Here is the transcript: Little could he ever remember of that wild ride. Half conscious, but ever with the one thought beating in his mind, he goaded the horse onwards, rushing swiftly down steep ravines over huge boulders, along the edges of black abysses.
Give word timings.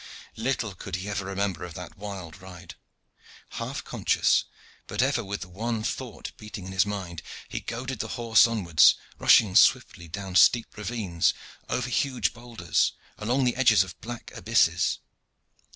Little 0.35 0.73
could 0.73 0.95
he 0.95 1.07
ever 1.09 1.25
remember 1.25 1.63
of 1.63 1.75
that 1.75 1.95
wild 1.95 2.41
ride. 2.41 2.73
Half 3.49 3.83
conscious, 3.83 4.45
but 4.87 4.99
ever 4.99 5.23
with 5.23 5.41
the 5.41 5.47
one 5.49 5.83
thought 5.83 6.31
beating 6.37 6.65
in 6.65 6.71
his 6.71 6.87
mind, 6.87 7.21
he 7.47 7.59
goaded 7.59 7.99
the 7.99 8.07
horse 8.17 8.47
onwards, 8.47 8.95
rushing 9.19 9.55
swiftly 9.55 10.07
down 10.07 10.35
steep 10.37 10.75
ravines 10.75 11.35
over 11.69 11.87
huge 11.91 12.33
boulders, 12.33 12.93
along 13.19 13.43
the 13.43 13.55
edges 13.55 13.83
of 13.83 14.01
black 14.01 14.31
abysses. 14.33 14.97